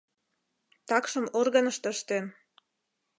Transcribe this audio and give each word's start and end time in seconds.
Такшым 0.87 1.25
органыште 1.39 1.87
ыштен. 1.93 2.25